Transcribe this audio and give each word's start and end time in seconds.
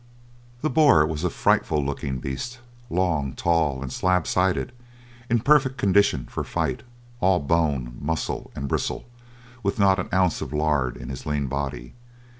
The 0.61 0.69
boar 0.71 1.05
was 1.05 1.23
a 1.23 1.29
frightful 1.29 1.85
looking 1.85 2.17
beast, 2.17 2.57
long, 2.89 3.33
tall, 3.33 3.83
and 3.83 3.93
slab 3.93 4.25
sided, 4.25 4.71
in 5.29 5.41
perfect 5.41 5.77
condition 5.77 6.25
for 6.25 6.43
fight, 6.43 6.81
all 7.19 7.37
bone, 7.39 7.99
muscle, 8.01 8.49
and 8.55 8.67
bristles, 8.67 9.03
with 9.61 9.77
not 9.77 9.99
an 9.99 10.09
ounce 10.11 10.41
of 10.41 10.53
lard 10.53 10.97
in 10.97 11.09
his 11.09 11.27
lean 11.27 11.45
body. 11.45 11.93